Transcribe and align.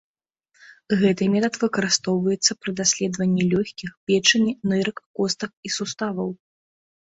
Гэты 1.01 1.23
метад 1.33 1.53
выкарыстоўваецца 1.63 2.51
пры 2.61 2.71
даследаванні 2.79 3.43
лёгкіх, 3.53 3.93
печані, 4.13 4.55
нырак, 4.73 4.97
костак 5.21 5.51
і 5.71 5.75
суставаў. 5.77 6.29